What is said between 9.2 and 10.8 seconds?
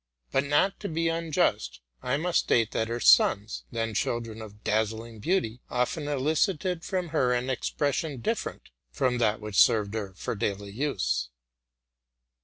which served her for daily